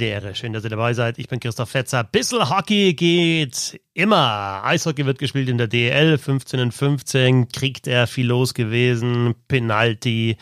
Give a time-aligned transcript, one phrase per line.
[0.00, 0.34] Die Ehre.
[0.34, 1.18] Schön, dass ihr dabei seid.
[1.18, 2.04] Ich bin Christoph Fetzer.
[2.04, 4.62] Bissel Hockey geht immer.
[4.64, 6.16] Eishockey wird gespielt in der DL.
[6.16, 9.34] 15 und 15 kriegt er viel los gewesen.
[9.46, 10.38] Penalty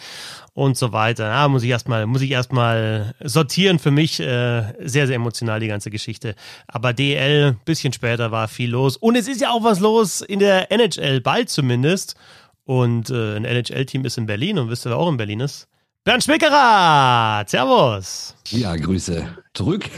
[0.54, 1.26] und so weiter.
[1.26, 4.20] Ja, muss ich erstmal, muss ich erstmal sortieren für mich.
[4.20, 6.36] Äh, sehr, sehr emotional die ganze Geschichte.
[6.68, 8.96] Aber DL, bisschen später war viel los.
[8.96, 12.14] Und es ist ja auch was los in der NHL, bald zumindest.
[12.62, 15.66] Und äh, ein NHL-Team ist in Berlin und wisst ihr, wer auch in Berlin ist?
[16.08, 18.34] Bernd Schmickerath, Servus.
[18.48, 19.90] Ja, Grüße zurück.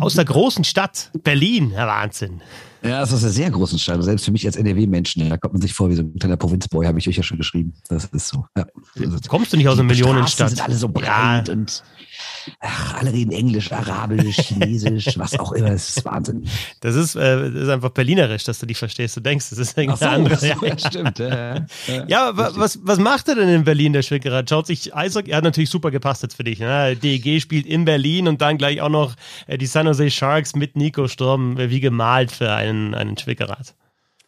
[0.00, 2.40] Aus der großen Stadt Berlin, Herr Wahnsinn.
[2.82, 4.02] Ja, das ist eine sehr große Stadt.
[4.02, 6.86] Selbst für mich als NRW-Menschen, da kommt man sich vor wie so ein kleiner Provinzboy,
[6.86, 7.72] habe ich euch ja schon geschrieben.
[7.88, 8.46] Das ist so.
[8.56, 8.66] Ja.
[9.28, 10.50] Kommst du nicht aus einer Millionenstadt?
[10.50, 11.54] Die sind alle so breit ja.
[11.54, 11.84] und
[12.60, 15.70] ach, alle reden Englisch, Arabisch, Chinesisch, was auch immer.
[15.70, 16.46] Das ist Wahnsinn.
[16.80, 19.16] Das ist, äh, das ist einfach Berlinerisch, dass du dich verstehst.
[19.16, 20.36] Du denkst, das ist irgendeine so, andere.
[20.36, 21.18] So, ja, stimmt.
[21.18, 21.54] Ja,
[21.86, 22.04] ja.
[22.06, 24.44] ja was, was macht er denn in Berlin, der Schwickerer?
[24.48, 26.58] Schaut sich Eishockey, er hat natürlich super gepasst jetzt für dich.
[26.58, 26.96] Ne?
[26.96, 29.14] DEG spielt in Berlin und dann gleich auch noch
[29.46, 33.74] äh, die San Jose Sharks mit Nico Sturm, wie gemalt für einen, einen Schwickerat.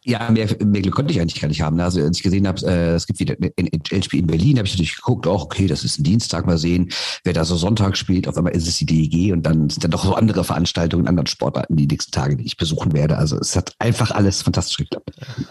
[0.05, 1.79] Ja, mehr, mehr Glück konnte ich eigentlich gar nicht haben.
[1.79, 4.73] Also als ich gesehen habe, äh, es gibt wieder ein NHL-Spiel in Berlin, habe ich
[4.73, 6.91] natürlich geguckt, auch okay, das ist ein Dienstag, mal sehen,
[7.23, 8.27] wer da so Sonntag spielt.
[8.27, 11.27] Auf einmal ist es die DEG und dann sind dann doch so andere Veranstaltungen, anderen
[11.27, 13.19] Sportarten die nächsten Tage, die ich besuchen werde.
[13.19, 15.11] Also es hat einfach alles fantastisch geklappt.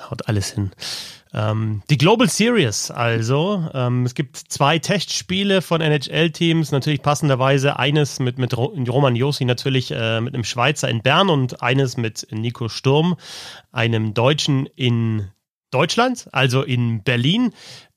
[0.09, 0.71] Haut alles hin.
[1.33, 3.69] Ähm, die Global Series also.
[3.73, 9.91] Ähm, es gibt zwei Testspiele von NHL-Teams, natürlich passenderweise eines mit, mit Roman Josi natürlich
[9.91, 13.15] äh, mit einem Schweizer in Bern und eines mit Nico Sturm,
[13.71, 15.29] einem Deutschen in
[15.71, 17.53] Deutschland, also in Berlin.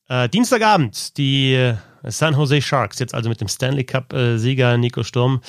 [0.09, 5.41] Äh, Dienstagabend die San Jose Sharks, jetzt also mit dem Stanley Cup-Sieger äh, Nico Sturm.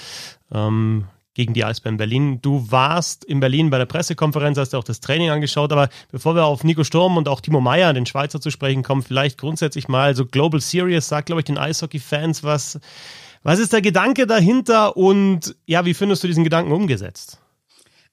[0.53, 2.41] Ähm, gegen die Eisbären Berlin.
[2.41, 6.35] Du warst in Berlin bei der Pressekonferenz, hast dir auch das Training angeschaut, aber bevor
[6.35, 9.87] wir auf Nico Sturm und auch Timo Meyer, den Schweizer, zu sprechen kommen, vielleicht grundsätzlich
[9.87, 12.79] mal so Global Series sagt, glaube ich, den Eishockey-Fans, was,
[13.43, 17.39] was ist der Gedanke dahinter und ja, wie findest du diesen Gedanken umgesetzt?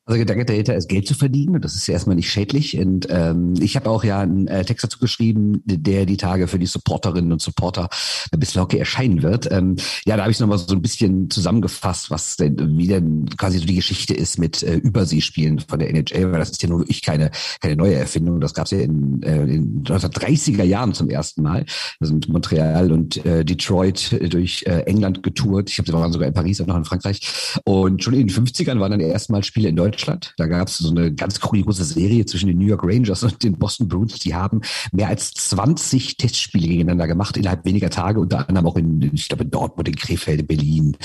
[0.06, 2.76] Also Gedanke dahinter ist, Geld zu verdienen und das ist ja erstmal nicht schädlich.
[2.76, 6.58] Und ähm, ich habe auch ja einen äh, Text dazu geschrieben, der die Tage für
[6.58, 7.88] die Supporterinnen und Supporter
[8.32, 9.52] ein bisschen Hockey erscheinen wird.
[9.52, 13.58] Ähm, ja, da habe ich nochmal so ein bisschen zusammengefasst, was denn, wie denn quasi
[13.58, 16.80] so die Geschichte ist mit äh, Überseespielen von der NHL, weil das ist ja nur
[16.80, 17.30] wirklich keine,
[17.60, 18.40] keine neue Erfindung.
[18.40, 21.66] Das gab es ja in, äh, in 1930er Jahren zum ersten Mal.
[22.00, 25.68] Da sind Montreal und äh, Detroit durch äh, England getourt.
[25.68, 27.20] Ich glaube, sie waren sogar in Paris und noch in Frankreich.
[27.64, 30.34] Und schon in den 50ern waren dann erstmal Spiele in Deutschland Deutschland.
[30.36, 33.58] Da gab es so eine ganz kuriose Serie zwischen den New York Rangers und den
[33.58, 34.18] Boston Bruins.
[34.18, 34.60] Die haben
[34.92, 39.44] mehr als 20 Testspiele gegeneinander gemacht innerhalb weniger Tage, unter anderem auch in, ich glaube,
[39.44, 40.96] in Dortmund, in Krefeld, in Berlin.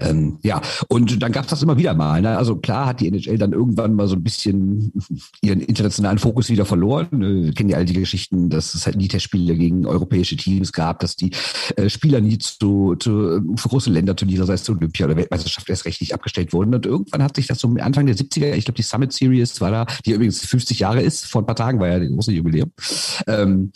[0.00, 2.20] Ähm, ja, und dann gab es das immer wieder mal.
[2.20, 2.36] Ne?
[2.36, 4.92] Also klar hat die NHL dann irgendwann mal so ein bisschen
[5.40, 7.08] ihren internationalen Fokus wieder verloren.
[7.20, 11.00] Wir kennen ja all die Geschichten, dass es halt nie Testspiele gegen europäische Teams gab,
[11.00, 11.32] dass die
[11.76, 15.84] äh, Spieler nie zu, zu für große Länderturniere, sei es zu Olympia oder Weltmeisterschaft, erst
[15.84, 16.74] rechtlich abgestellt wurden.
[16.74, 19.60] Und irgendwann hat sich das so Anfang der 70er 50er, ich glaube die Summit Series
[19.60, 22.32] war da, die übrigens 50 Jahre ist, vor ein paar Tagen war ja das große
[22.32, 22.72] Jubiläum.
[23.26, 23.72] Ähm,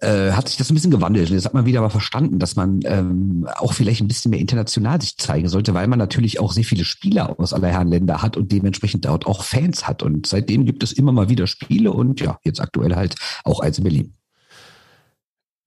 [0.00, 1.30] äh, hat sich das ein bisschen gewandelt.
[1.30, 4.40] Und jetzt hat man wieder mal verstanden, dass man ähm, auch vielleicht ein bisschen mehr
[4.40, 8.20] international sich zeigen sollte, weil man natürlich auch sehr viele Spieler aus aller Herren Länder
[8.20, 10.02] hat und dementsprechend dort auch Fans hat.
[10.02, 13.78] Und seitdem gibt es immer mal wieder Spiele und ja, jetzt aktuell halt auch eins
[13.78, 14.14] in Berlin.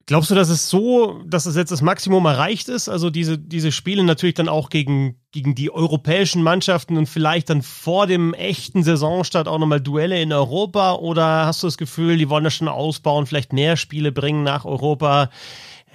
[0.07, 2.87] Glaubst du, dass es so, dass es jetzt das Maximum erreicht ist?
[2.87, 7.61] Also diese, diese Spiele natürlich dann auch gegen, gegen die europäischen Mannschaften und vielleicht dann
[7.61, 10.93] vor dem echten Saisonstart auch nochmal Duelle in Europa?
[10.93, 14.63] Oder hast du das Gefühl, die wollen das schon ausbauen, vielleicht mehr Spiele bringen nach
[14.63, 15.29] Europa?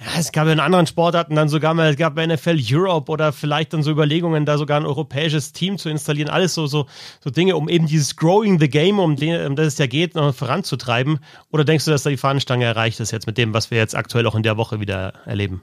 [0.05, 3.31] Ja, es gab in anderen Sportarten dann sogar mal, es gab bei NFL Europe oder
[3.31, 6.29] vielleicht dann so Überlegungen, da sogar ein europäisches Team zu installieren.
[6.29, 6.87] Alles so, so,
[7.21, 10.15] so Dinge, um eben dieses Growing the Game, um, den, um das es ja geht,
[10.15, 11.19] noch voranzutreiben.
[11.51, 13.95] Oder denkst du, dass da die Fahnenstange erreicht ist jetzt mit dem, was wir jetzt
[13.95, 15.61] aktuell auch in der Woche wieder erleben?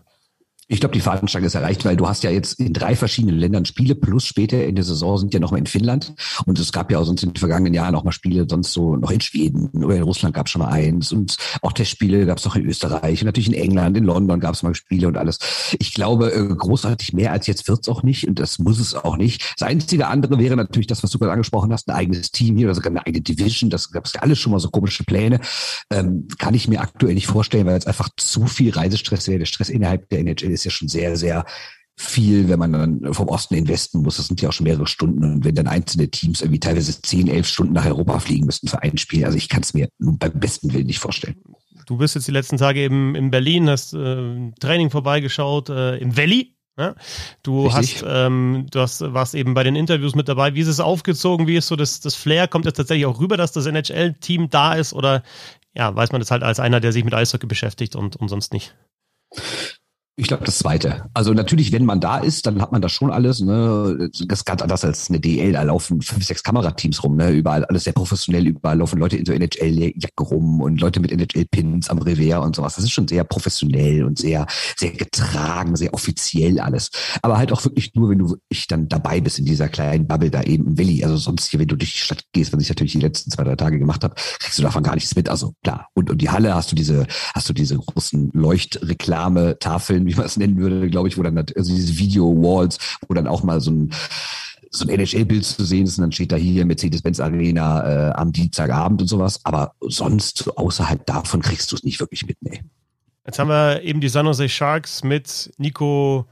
[0.73, 3.65] Ich glaube, die Fahnenstange ist erreicht, weil du hast ja jetzt in drei verschiedenen Ländern
[3.65, 6.15] Spiele, plus später in der Saison sind ja noch mal in Finnland.
[6.47, 8.95] Und es gab ja auch sonst in den vergangenen Jahren auch mal Spiele, sonst so
[8.95, 11.11] noch in Schweden oder in Russland gab es schon mal eins.
[11.11, 14.55] Und auch Testspiele gab es noch in Österreich und natürlich in England, in London gab
[14.55, 15.41] es mal Spiele und alles.
[15.81, 19.17] Ich glaube, äh, großartig mehr als jetzt wird's auch nicht und das muss es auch
[19.17, 19.55] nicht.
[19.59, 22.69] Das einzige andere wäre natürlich das, was du gerade angesprochen hast, ein eigenes Team hier
[22.69, 23.71] oder sogar eine eigene Division.
[23.71, 25.41] Das gab es alles schon mal so komische Pläne.
[25.91, 29.41] Ähm, kann ich mir aktuell nicht vorstellen, weil es einfach zu viel Reisestress wäre.
[29.41, 31.45] Der Stress innerhalb der NHL ist ja schon sehr, sehr
[32.01, 34.17] viel, wenn man dann vom Osten in den Westen muss.
[34.17, 35.23] Das sind ja auch schon mehrere Stunden.
[35.23, 38.83] Und wenn dann einzelne Teams irgendwie teilweise zehn, elf Stunden nach Europa fliegen müssten für
[38.83, 41.37] ein Spiel, also ich kann es mir beim besten Willen nicht vorstellen.
[41.87, 46.17] Du bist jetzt die letzten Tage eben in Berlin, hast äh, Training vorbeigeschaut äh, im
[46.17, 46.55] Valley.
[46.79, 46.95] Ja?
[47.43, 47.97] Du Richtig.
[47.97, 50.55] hast, ähm, du hast, warst eben bei den Interviews mit dabei.
[50.55, 51.47] Wie ist es aufgezogen?
[51.47, 52.49] Wie ist so das, das Flair?
[52.49, 54.95] Kommt jetzt tatsächlich auch rüber, dass das NHL-Team da ist?
[54.95, 55.23] Oder
[55.75, 58.55] ja, weiß man das halt als einer, der sich mit Eishockey beschäftigt und, und sonst
[58.55, 58.75] nicht?
[60.21, 61.07] Ich glaube, das zweite.
[61.15, 63.41] Also natürlich, wenn man da ist, dann hat man das schon alles.
[63.41, 64.11] Ne?
[64.29, 65.53] Das ist ganz anders als eine DL.
[65.53, 67.17] Da laufen fünf, sechs Kamerateams rum.
[67.17, 67.31] Ne?
[67.31, 68.47] Überall alles sehr professionell.
[68.47, 72.75] Überall laufen Leute in so NHL-Jacken rum und Leute mit NHL-Pins am Revers und sowas.
[72.75, 74.47] Das ist schon sehr professionell und sehr,
[74.77, 76.91] sehr getragen, sehr offiziell alles.
[77.23, 80.31] Aber halt auch wirklich nur, wenn du wirklich dann dabei bist in dieser kleinen Bubble
[80.31, 81.03] da eben im Willi.
[81.03, 83.45] Also sonst hier, wenn du durch die Stadt gehst, was ich natürlich die letzten zwei,
[83.45, 85.31] drei Tage gemacht habe, kriegst du davon gar nichts mit.
[85.31, 85.89] Also klar.
[85.95, 90.37] Und, und die Halle hast du diese, hast du diese großen Leuchtreklame-Tafeln, wie man es
[90.37, 93.93] nennen würde, glaube ich, wo dann also diese Video-Walls, wo dann auch mal so ein
[94.73, 98.33] so ein NHL-Bild zu sehen ist und dann steht da hier Mercedes-Benz Arena äh, am
[98.33, 99.41] Dienstagabend und sowas.
[99.43, 102.63] Aber sonst, außerhalb davon, kriegst du es nicht wirklich mit, nee.
[103.27, 106.27] Jetzt haben wir eben die San Jose Sharks mit Nico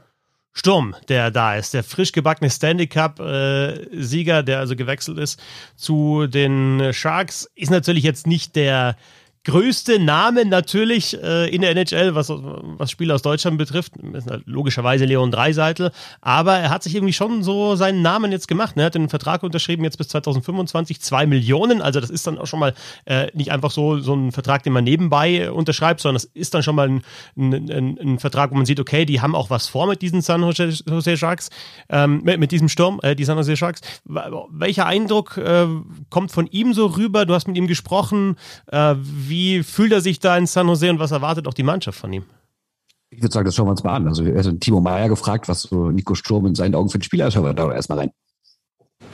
[0.53, 5.39] Sturm, der da ist, der frisch gebackene Stanley Cup-Sieger, äh, der also gewechselt ist
[5.75, 8.95] zu den Sharks, ist natürlich jetzt nicht der
[9.45, 13.93] größte Name natürlich äh, in der NHL, was, was Spieler aus Deutschland betrifft,
[14.29, 15.91] halt logischerweise Leon Dreiseitel,
[16.21, 18.75] aber er hat sich irgendwie schon so seinen Namen jetzt gemacht.
[18.75, 18.83] Ne?
[18.83, 22.47] Er hat den Vertrag unterschrieben jetzt bis 2025, zwei Millionen, also das ist dann auch
[22.47, 22.73] schon mal
[23.05, 26.63] äh, nicht einfach so, so ein Vertrag, den man nebenbei unterschreibt, sondern das ist dann
[26.63, 27.03] schon mal ein,
[27.37, 30.21] ein, ein, ein Vertrag, wo man sieht, okay, die haben auch was vor mit diesen
[30.21, 31.49] San Jose, Jose Sharks,
[31.89, 33.81] ähm, mit, mit, diesem Sturm, äh, die San Jose Sharks.
[34.03, 35.67] Welcher Eindruck äh,
[36.09, 37.25] kommt von ihm so rüber?
[37.25, 38.35] Du hast mit ihm gesprochen,
[38.67, 38.95] äh,
[39.29, 42.11] wie fühlt er sich da in San Jose und was erwartet auch die Mannschaft von
[42.11, 42.25] ihm?
[43.11, 44.07] Ich würde sagen, das schauen wir uns mal an.
[44.07, 47.03] Also, er hat Timo Meyer gefragt, was so Nico Sturm in seinen Augen für ein
[47.03, 47.33] Spieler ist.
[47.33, 48.11] Schauen wir da erstmal rein.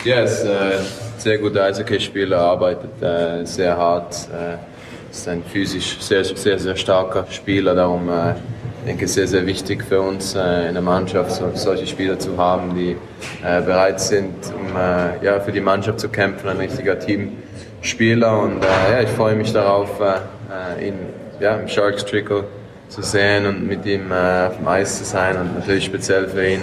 [0.03, 0.79] Ja, er ist ein äh,
[1.17, 4.57] sehr guter Eishockeyspieler, arbeitet äh, sehr hart, äh,
[5.09, 7.73] ist ein physisch sehr, sehr, sehr starker Spieler.
[7.73, 8.09] Darum
[8.85, 12.19] äh, denke ich, sehr, sehr wichtig für uns äh, in der Mannschaft, so, solche Spieler
[12.19, 12.95] zu haben, die
[13.43, 17.37] äh, bereit sind, um äh, ja, für die Mannschaft zu kämpfen, ein richtiger Team.
[17.81, 20.95] Spieler und äh, ja, ich freue mich darauf, äh, ihn
[21.39, 22.45] ja, im Sharks Trikot
[22.89, 26.47] zu sehen und mit ihm äh, auf dem Eis zu sein und natürlich speziell für
[26.47, 26.61] ihn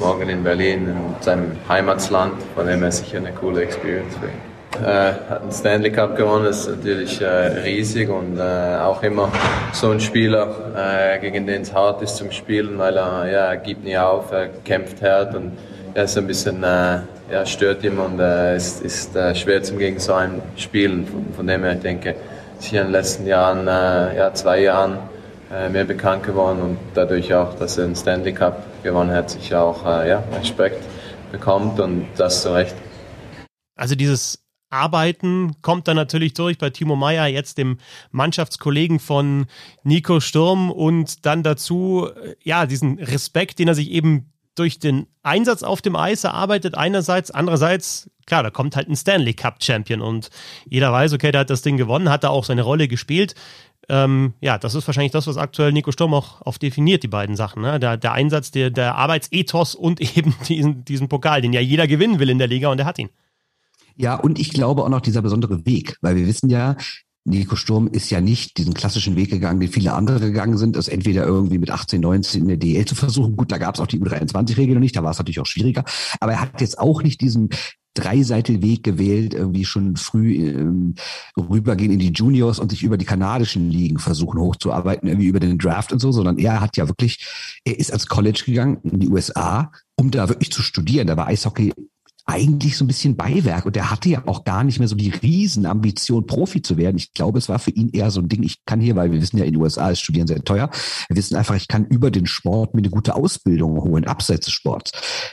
[0.00, 4.45] morgen in Berlin, in seinem Heimatsland, von dem her sicher eine coole Experience für ihn.
[4.82, 9.30] Äh, hat einen Stanley Cup gewonnen, ist natürlich äh, riesig und äh, auch immer
[9.72, 13.96] so ein Spieler, gegen den es hart ist zum Spielen, weil er, ja, gibt nie
[13.96, 15.52] auf, er kämpft hart und
[15.94, 16.64] er ist ein bisschen
[17.30, 21.06] ja, stört ihn und äh, ist, ist äh, schwer zum gegen so ein Spielen.
[21.06, 22.14] Von, von, dem her, ich denke,
[22.58, 24.98] ist hier in den letzten Jahren, äh, ja, zwei Jahren
[25.52, 29.54] äh, mehr bekannt geworden und dadurch auch, dass er den Stanley Cup gewonnen hat, sich
[29.54, 30.82] auch ja, Respekt
[31.32, 32.74] bekommt und das zu Recht.
[33.76, 34.38] Also dieses
[34.70, 37.78] Arbeiten kommt dann natürlich durch bei Timo Meyer, jetzt dem
[38.10, 39.46] Mannschaftskollegen von
[39.84, 45.06] Nico Sturm und dann dazu, äh, ja, diesen Respekt, den er sich eben durch den
[45.22, 50.00] Einsatz auf dem Eis erarbeitet einerseits, andererseits, klar, da kommt halt ein Stanley Cup Champion
[50.00, 50.30] und
[50.68, 53.34] jeder weiß, okay, der hat das Ding gewonnen, hat da auch seine Rolle gespielt.
[53.88, 57.36] Ähm, ja, das ist wahrscheinlich das, was aktuell Nico Sturm auch auf definiert, die beiden
[57.36, 57.62] Sachen.
[57.62, 57.78] Ne?
[57.78, 62.18] Der, der Einsatz, der, der Arbeitsethos und eben diesen, diesen Pokal, den ja jeder gewinnen
[62.18, 63.10] will in der Liga und er hat ihn.
[63.96, 66.76] Ja, und ich glaube auch noch dieser besondere Weg, weil wir wissen ja,
[67.26, 70.86] Nico Sturm ist ja nicht diesen klassischen Weg gegangen, den viele andere gegangen sind, das
[70.86, 73.36] entweder irgendwie mit 18, 19 in der DL zu versuchen.
[73.36, 75.84] Gut, da gab es auch die U23-Regel noch nicht, da war es natürlich auch schwieriger.
[76.20, 77.50] Aber er hat jetzt auch nicht diesen
[77.94, 80.94] Dreiseitel-Weg gewählt, irgendwie schon früh ähm,
[81.36, 85.58] rübergehen in die Juniors und sich über die kanadischen Ligen versuchen hochzuarbeiten, irgendwie über den
[85.58, 87.26] Draft und so, sondern er hat ja wirklich,
[87.64, 91.06] er ist als College gegangen in die USA, um da wirklich zu studieren.
[91.06, 91.72] Da war Eishockey
[92.26, 93.66] eigentlich so ein bisschen Beiwerk.
[93.66, 96.96] Und er hatte ja auch gar nicht mehr so die Riesenambition, Profi zu werden.
[96.96, 99.22] Ich glaube, es war für ihn eher so ein Ding, ich kann hier, weil wir
[99.22, 100.68] wissen ja, in den USA ist Studieren sehr teuer.
[101.08, 104.54] Wir wissen einfach, ich kann über den Sport mir eine gute Ausbildung holen, abseits des
[104.54, 104.90] Sports.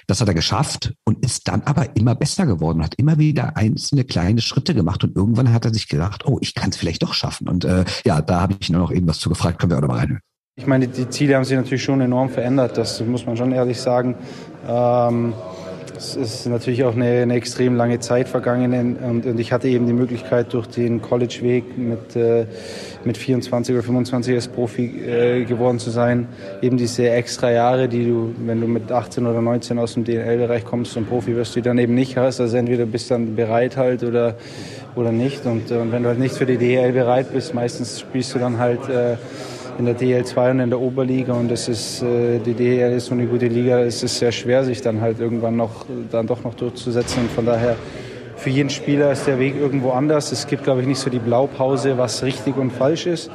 [0.07, 4.03] Das hat er geschafft und ist dann aber immer besser geworden, hat immer wieder einzelne
[4.03, 7.15] kleine Schritte gemacht und irgendwann hat er sich gedacht, oh, ich kann es vielleicht doch
[7.15, 7.50] schaffen.
[7.50, 9.81] Und äh, ja, da habe ich ihn noch eben was zu gefragt, können wir auch
[9.81, 10.21] noch mal reinhören.
[10.55, 13.81] Ich meine, die Ziele haben sich natürlich schon enorm verändert, das muss man schon ehrlich
[13.81, 14.15] sagen.
[14.67, 15.33] Ähm
[15.95, 19.85] es ist natürlich auch eine, eine extrem lange Zeit vergangen und, und, ich hatte eben
[19.85, 22.45] die Möglichkeit durch den College-Weg mit, äh,
[23.03, 26.27] mit 24 oder 25 als Profi äh, geworden zu sein.
[26.62, 30.65] Eben diese extra Jahre, die du, wenn du mit 18 oder 19 aus dem DNL-Bereich
[30.65, 32.39] kommst und Profi wirst, du dann eben nicht hast.
[32.39, 34.35] Also entweder bist du dann bereit halt oder,
[34.95, 35.45] oder nicht.
[35.45, 38.57] Und, und wenn du halt nicht für die DL bereit bist, meistens spielst du dann
[38.57, 39.15] halt äh,
[39.77, 43.13] in der DL2 und in der Oberliga und das ist, äh, die DL ist so
[43.13, 46.53] eine gute Liga, es ist sehr schwer, sich dann halt irgendwann noch, dann doch noch
[46.53, 47.75] durchzusetzen und von daher
[48.36, 50.32] für jeden Spieler ist der Weg irgendwo anders.
[50.32, 53.32] Es gibt, glaube ich, nicht so die Blaupause, was richtig und falsch ist.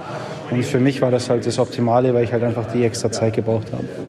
[0.50, 3.34] Und für mich war das halt das Optimale, weil ich halt einfach die extra Zeit
[3.34, 4.07] gebraucht habe.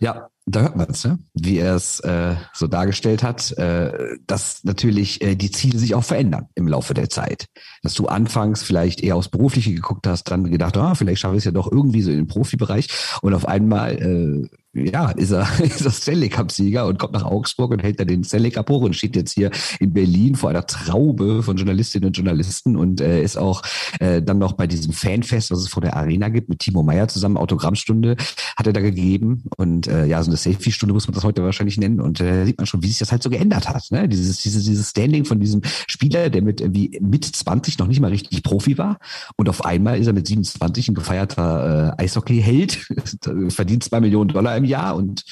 [0.00, 1.18] Ja, da hört man es, ne?
[1.34, 6.04] wie er es äh, so dargestellt hat, äh, dass natürlich äh, die Ziele sich auch
[6.04, 7.46] verändern im Laufe der Zeit.
[7.82, 11.40] Dass du anfangs vielleicht eher aufs Berufliche geguckt hast, dann gedacht, ah, vielleicht schaffe ich
[11.40, 12.88] es ja doch irgendwie so in den Profibereich
[13.22, 17.72] und auf einmal äh, ja, ist er, ist er Stanley Cup-Sieger und kommt nach Augsburg
[17.72, 19.50] und hält da den Stanley Cup hoch und steht jetzt hier
[19.80, 23.62] in Berlin vor einer Traube von Journalistinnen und Journalisten und äh, ist auch
[24.00, 27.08] äh, dann noch bei diesem Fanfest, was es vor der Arena gibt, mit Timo Meyer
[27.08, 28.16] zusammen, Autogrammstunde
[28.56, 31.76] hat er da gegeben und äh, ja, so eine Selfie-Stunde muss man das heute wahrscheinlich
[31.76, 34.08] nennen und äh, sieht man schon, wie sich das halt so geändert hat, ne?
[34.08, 38.10] Dieses, dieses, dieses Standing von diesem Spieler, der mit irgendwie mit 20 noch nicht mal
[38.10, 38.98] richtig Profi war
[39.36, 42.86] und auf einmal ist er mit 27 ein gefeierter äh, Eishockey-Held,
[43.48, 45.24] verdient zwei Millionen Dollar im Jahr und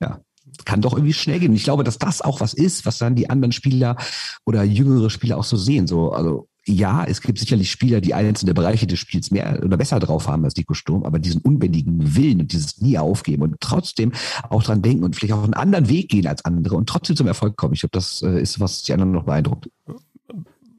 [0.00, 0.20] ja,
[0.64, 1.54] kann doch irgendwie schnell gehen.
[1.54, 3.96] Ich glaube, dass das auch was ist, was dann die anderen Spieler
[4.44, 5.86] oder jüngere Spieler auch so sehen.
[5.86, 10.00] So, also ja, es gibt sicherlich Spieler, die einzelne Bereiche des Spiels mehr oder besser
[10.00, 14.12] drauf haben als Nico Sturm, aber diesen unbändigen Willen und dieses nie aufgeben und trotzdem
[14.50, 17.28] auch dran denken und vielleicht auch einen anderen Weg gehen als andere und trotzdem zum
[17.28, 17.74] Erfolg kommen.
[17.74, 19.70] Ich glaube, das äh, ist, was die anderen noch beeindruckt.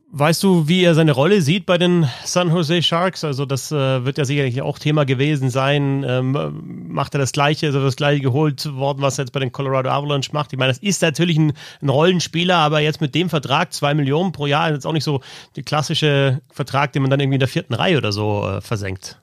[0.09, 3.25] Weißt du, wie er seine Rolle sieht bei den San Jose Sharks?
[3.25, 6.05] Also das äh, wird ja sicherlich auch Thema gewesen sein.
[6.07, 9.51] Ähm, macht er das Gleiche, also das Gleiche geholt worden, was er jetzt bei den
[9.51, 10.53] Colorado Avalanche macht?
[10.53, 14.31] Ich meine, das ist natürlich ein, ein Rollenspieler, aber jetzt mit dem Vertrag, zwei Millionen
[14.31, 15.19] pro Jahr, ist jetzt auch nicht so
[15.57, 19.21] der klassische Vertrag, den man dann irgendwie in der vierten Reihe oder so äh, versenkt.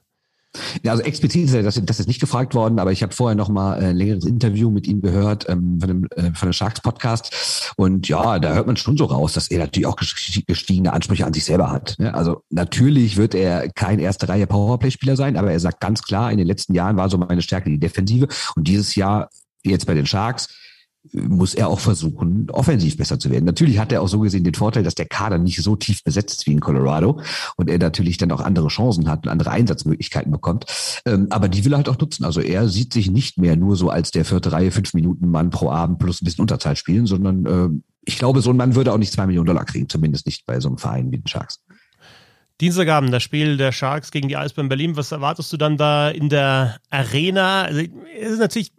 [0.83, 3.49] Ja, also explizit ist das, das ist nicht gefragt worden, aber ich habe vorher noch
[3.49, 7.73] mal ein längeres Interview mit ihm gehört ähm, von, dem, äh, von dem Sharks Podcast
[7.77, 11.33] und ja, da hört man schon so raus, dass er natürlich auch gestiegene Ansprüche an
[11.33, 11.97] sich selber hat.
[11.99, 12.15] Ne?
[12.15, 16.39] Also natürlich wird er kein erste Reihe Powerplay-Spieler sein, aber er sagt ganz klar, in
[16.39, 19.31] den letzten Jahren war so meine Stärke die Defensive und dieses Jahr
[19.65, 20.49] jetzt bei den Sharks
[21.13, 23.45] muss er auch versuchen, offensiv besser zu werden.
[23.45, 26.39] Natürlich hat er auch so gesehen den Vorteil, dass der Kader nicht so tief besetzt
[26.39, 27.21] ist wie in Colorado
[27.57, 30.67] und er natürlich dann auch andere Chancen hat und andere Einsatzmöglichkeiten bekommt.
[31.05, 32.25] Ähm, aber die will er halt auch nutzen.
[32.25, 35.51] Also er sieht sich nicht mehr nur so als der vierte Reihe, fünf Minuten Mann
[35.51, 37.69] pro Abend plus ein bisschen Unterzahl spielen, sondern äh,
[38.07, 40.61] ich glaube, so ein Mann würde auch nicht zwei Millionen Dollar kriegen, zumindest nicht bei
[40.61, 41.61] so einem Verein wie den Sharks.
[42.61, 44.97] Dienstagabend, das Spiel der Sharks gegen die Eisbären Berlin.
[44.97, 47.63] Was erwartest du dann da in der Arena?
[47.63, 47.81] Also,
[48.21, 48.73] es ist natürlich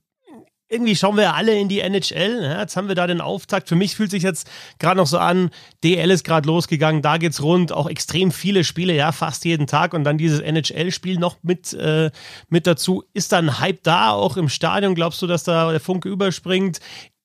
[0.67, 2.41] irgendwie schauen wir alle in die NHL.
[2.43, 3.69] Ja, jetzt haben wir da den Auftakt.
[3.69, 5.51] Für mich fühlt sich jetzt gerade noch so an,
[5.83, 9.93] DL ist gerade losgegangen, da geht's rund, auch extrem viele Spiele, ja, fast jeden Tag
[9.93, 12.09] und dann dieses NHL-Spiel noch mit, äh,
[12.49, 13.03] mit dazu.
[13.13, 14.95] Ist da ein Hype da, auch im Stadion?
[14.95, 16.79] Glaubst du, dass da der Funke überspringt?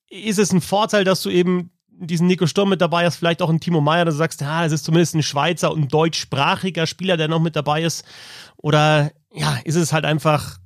[0.07, 3.49] Ist es ein Vorteil, dass du eben diesen Nico Sturm mit dabei hast, vielleicht auch
[3.49, 7.17] ein Timo Meyer, dass du sagst, ja, es ist zumindest ein Schweizer und deutschsprachiger Spieler,
[7.17, 8.05] der noch mit dabei ist?
[8.57, 10.60] Oder ja, ist es halt einfach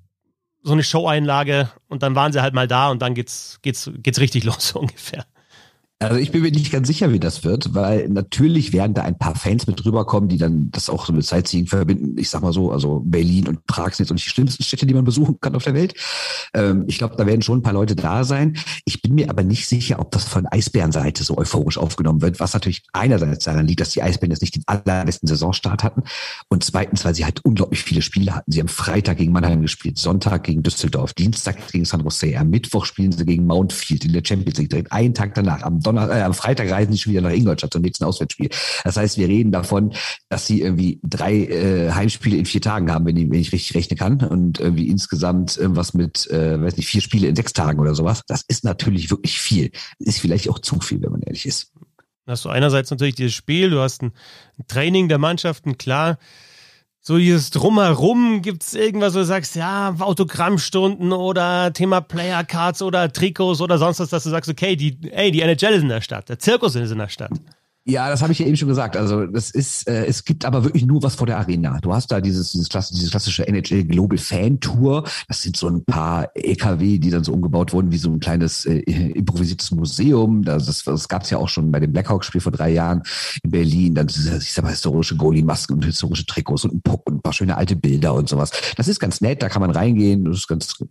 [0.66, 4.20] so eine Show-Einlage und dann waren sie halt mal da und dann geht's, geht's, geht's
[4.20, 5.26] richtig los so ungefähr.
[6.00, 9.18] Also ich bin mir nicht ganz sicher, wie das wird, weil natürlich werden da ein
[9.18, 12.18] paar Fans mit rüberkommen, die dann das auch so mit Sightseeing verbinden.
[12.18, 14.94] Ich sag mal so, also Berlin und Prag sind jetzt nicht die schlimmsten Städte, die
[14.94, 15.94] man besuchen kann auf der Welt.
[16.54, 18.58] Ähm, ich glaube, da werden schon ein paar Leute da sein.
[18.84, 22.54] Ich bin mir aber nicht sicher, ob das von Eisbärenseite so euphorisch aufgenommen wird, was
[22.54, 26.04] natürlich einerseits daran liegt, dass die Eisbären jetzt nicht den allerbesten Saisonstart hatten
[26.50, 28.52] und zweitens, weil sie halt unglaublich viele Spiele hatten.
[28.52, 32.84] Sie haben Freitag gegen Mannheim gespielt, Sonntag gegen Düsseldorf, Dienstag gegen San Jose, am Mittwoch
[32.84, 36.22] spielen sie gegen Mountfield in der Champions League, direkt einen Tag danach, am Donner äh,
[36.22, 38.50] am Freitag reisen sie schon wieder nach Ingolstadt zum nächsten Auswärtsspiel.
[38.84, 39.94] Das heißt, wir reden davon,
[40.30, 43.76] dass sie irgendwie drei äh, Heimspiele in vier Tagen haben, wenn ich, wenn ich richtig
[43.76, 44.28] rechnen kann.
[44.28, 48.22] Und irgendwie insgesamt irgendwas mit, äh, weiß nicht, vier Spiele in sechs Tagen oder sowas.
[48.28, 49.72] Das ist natürlich wirklich viel.
[50.00, 51.72] Ist vielleicht auch zu viel, wenn man ehrlich ist.
[52.28, 54.12] Hast du einerseits natürlich dieses Spiel, du hast ein,
[54.58, 56.18] ein Training der Mannschaften, klar
[57.08, 63.62] so dieses Drumherum, gibt's irgendwas, wo du sagst, ja, Autogrammstunden oder Thema Playercards oder Trikots
[63.62, 66.30] oder sonst was, dass du sagst, okay, die, ey, die NHL ist in der Stadt,
[66.30, 67.30] der Zirkus ist in der Stadt.
[67.88, 68.98] Ja, das habe ich ja eben schon gesagt.
[68.98, 71.78] Also das ist, äh, es gibt aber wirklich nur was vor der Arena.
[71.82, 75.04] Du hast da dieses, dieses klassische, diese klassische NHL Global Fan Tour.
[75.28, 78.66] Das sind so ein paar LKW, die dann so umgebaut wurden wie so ein kleines
[78.66, 80.44] äh, improvisiertes Museum.
[80.44, 83.04] Das, das, das gab es ja auch schon bei dem Blackhawks-Spiel vor drei Jahren
[83.44, 83.94] in Berlin.
[83.94, 87.22] Dann diese, ich sag mal, historische Goalie-Masken und historische Trikots und ein Puck und ein
[87.22, 88.50] paar schöne alte Bilder und sowas.
[88.78, 90.26] Das ist ganz nett, da kann man reingehen.
[90.26, 90.84] Das ist ganz,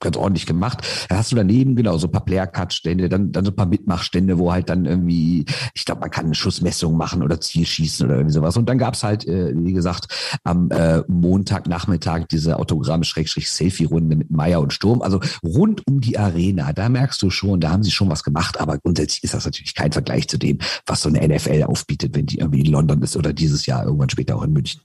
[0.00, 0.78] ganz ordentlich gemacht.
[1.10, 4.38] Da hast du daneben genau so ein paar Player-Cut-Stände, dann, dann so ein paar Mitmachstände,
[4.38, 8.34] wo halt dann irgendwie, ich glaube, man kann kann Schussmessung machen oder Zielschießen oder irgendwie
[8.34, 8.56] sowas.
[8.56, 10.06] Und dann gab's halt, äh, wie gesagt,
[10.44, 15.02] am äh, Montagnachmittag diese Autogramm-Selfie-Runde mit Meier und Sturm.
[15.02, 18.60] Also rund um die Arena, da merkst du schon, da haben sie schon was gemacht,
[18.60, 22.26] aber grundsätzlich ist das natürlich kein Vergleich zu dem, was so eine NFL aufbietet, wenn
[22.26, 24.80] die irgendwie in London ist oder dieses Jahr irgendwann später auch in München.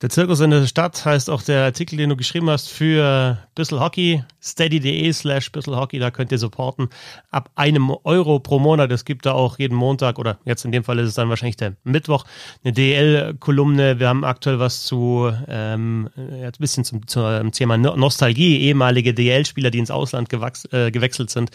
[0.00, 3.80] Der Zirkus in der Stadt heißt auch der Artikel, den du geschrieben hast für Bissel
[3.80, 4.22] Hockey.
[4.42, 6.88] steady.de slash Hockey, da könnt ihr supporten.
[7.30, 8.90] Ab einem Euro pro Monat.
[8.90, 11.56] Es gibt da auch jeden Montag oder jetzt in dem Fall ist es dann wahrscheinlich
[11.56, 12.24] der Mittwoch
[12.64, 14.00] eine DL-Kolumne.
[14.00, 19.78] Wir haben aktuell was zu, ähm, ein bisschen zum, zum Thema Nostalgie, ehemalige DL-Spieler, die
[19.78, 21.50] ins Ausland äh, gewechselt sind.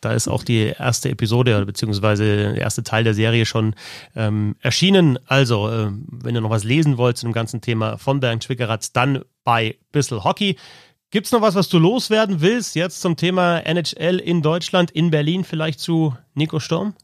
[0.00, 3.74] Da ist auch die erste Episode beziehungsweise der erste Teil der Serie schon
[4.16, 5.18] ähm, erschienen.
[5.26, 8.92] Also, äh, wenn ihr noch was lesen wollt zu dem ganzen Thema von Bernd Schwickeratz,
[8.92, 10.56] dann bei Bissel Hockey.
[11.12, 15.10] Gibt es noch was, was du loswerden willst jetzt zum Thema NHL in Deutschland, in
[15.10, 16.94] Berlin, vielleicht zu Nico Sturm?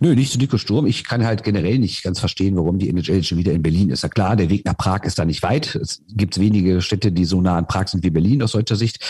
[0.00, 0.86] Nö, nicht zu Nico Sturm.
[0.86, 4.04] Ich kann halt generell nicht ganz verstehen, warum die NHL schon wieder in Berlin ist.
[4.04, 5.74] Ja klar, der Weg nach Prag ist da nicht weit.
[5.74, 9.04] Es gibt wenige Städte, die so nah an Prag sind wie Berlin aus deutscher Sicht.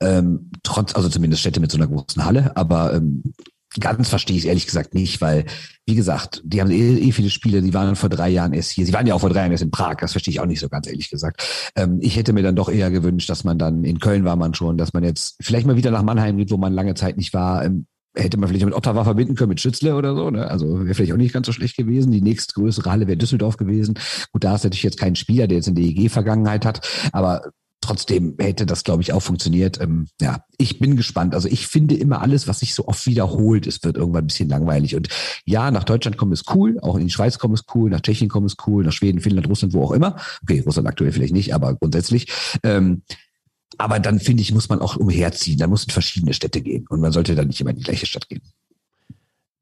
[0.00, 2.56] Ähm, trotz, also zumindest Städte mit so einer großen Halle.
[2.56, 3.24] Aber ähm,
[3.80, 5.46] Ganz verstehe ich ehrlich gesagt nicht, weil,
[5.86, 8.84] wie gesagt, die haben eh, eh viele Spiele, die waren vor drei Jahren erst hier.
[8.84, 10.60] Sie waren ja auch vor drei Jahren erst in Prag, das verstehe ich auch nicht
[10.60, 11.72] so ganz ehrlich gesagt.
[11.76, 14.54] Ähm, ich hätte mir dann doch eher gewünscht, dass man dann, in Köln war man
[14.54, 17.32] schon, dass man jetzt vielleicht mal wieder nach Mannheim geht, wo man lange Zeit nicht
[17.32, 17.64] war.
[17.64, 20.30] Ähm, hätte man vielleicht mit Ottawa verbinden können, mit Schützle oder so.
[20.30, 20.46] Ne?
[20.46, 22.12] Also wäre vielleicht auch nicht ganz so schlecht gewesen.
[22.12, 23.94] Die nächstgrößere Halle wäre Düsseldorf gewesen.
[24.32, 27.52] Gut, da ist natürlich jetzt kein Spieler, der jetzt in der EG-Vergangenheit hat, aber
[27.92, 29.78] trotzdem hätte das, glaube ich, auch funktioniert.
[29.78, 31.34] Ähm, ja, ich bin gespannt.
[31.34, 34.48] Also ich finde immer alles, was sich so oft wiederholt, es wird irgendwann ein bisschen
[34.48, 34.96] langweilig.
[34.96, 35.08] Und
[35.44, 38.30] ja, nach Deutschland kommen ist cool, auch in die Schweiz kommen ist cool, nach Tschechien
[38.30, 40.16] kommen ist cool, nach Schweden, Finnland, Russland, wo auch immer.
[40.42, 42.32] Okay, Russland aktuell vielleicht nicht, aber grundsätzlich.
[42.62, 43.02] Ähm,
[43.76, 45.58] aber dann finde ich, muss man auch umherziehen.
[45.58, 46.86] Dann muss in verschiedene Städte gehen.
[46.88, 48.42] Und man sollte dann nicht immer in die gleiche Stadt gehen.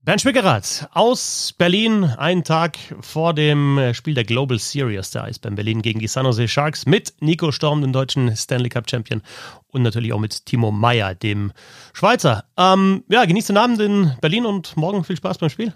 [0.03, 5.83] Bernd Schwickerath aus Berlin, einen Tag vor dem Spiel der Global Series der Eisbären Berlin
[5.83, 9.21] gegen die San Jose Sharks mit Nico Storm, dem deutschen Stanley Cup Champion
[9.67, 11.53] und natürlich auch mit Timo Meyer, dem
[11.93, 12.45] Schweizer.
[12.57, 15.75] Ähm, ja, genießt den Abend in Berlin und morgen viel Spaß beim Spiel.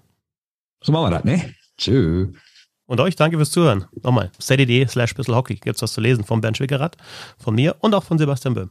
[0.83, 1.55] So machen wir das, ne?
[1.77, 2.33] Tschö.
[2.87, 3.85] Und euch danke fürs Zuhören.
[4.03, 6.97] Nochmal, steady.de slash Hockey gibt's was zu lesen von Bernd Schwickerath,
[7.37, 8.71] von mir und auch von Sebastian Böhm.